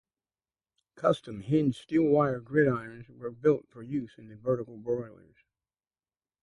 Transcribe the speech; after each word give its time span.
Custom 0.95 1.41
hinged 1.41 1.77
steel 1.77 2.05
wire 2.05 2.41
gridirons 2.41 3.07
were 3.07 3.29
built 3.29 3.67
for 3.67 3.83
use 3.83 4.17
in 4.17 4.29
the 4.29 4.35
vertical 4.35 4.77
broilers. 4.77 5.35